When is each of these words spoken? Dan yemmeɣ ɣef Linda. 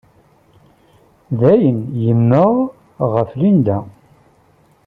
Dan 1.39 1.77
yemmeɣ 2.03 2.51
ɣef 3.13 3.29
Linda. 3.39 3.77